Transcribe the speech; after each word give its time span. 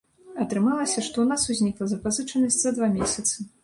Атрымалася, 0.45 1.03
што 1.09 1.15
ў 1.21 1.27
нас 1.33 1.47
узнікла 1.57 1.93
запазычанасць 1.95 2.61
за 2.67 2.77
два 2.81 2.95
месяцы. 3.01 3.51